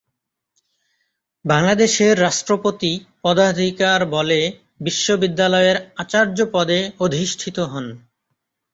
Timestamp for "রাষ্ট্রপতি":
2.21-2.91